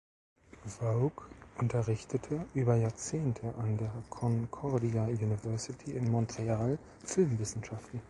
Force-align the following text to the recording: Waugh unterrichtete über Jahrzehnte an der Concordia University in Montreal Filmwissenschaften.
Waugh 0.79 1.29
unterrichtete 1.59 2.47
über 2.55 2.75
Jahrzehnte 2.75 3.53
an 3.59 3.77
der 3.77 3.93
Concordia 4.09 5.05
University 5.05 5.91
in 5.91 6.09
Montreal 6.09 6.79
Filmwissenschaften. 7.05 7.99